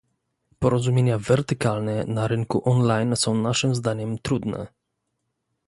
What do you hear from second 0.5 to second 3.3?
Porozumienia wertykalne na rynku on-line